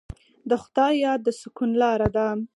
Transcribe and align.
د 0.49 0.51
خدای 0.63 0.93
یاد 1.05 1.19
د 1.23 1.29
سکون 1.39 1.71
لاره 1.81 2.07
ده. 2.15 2.27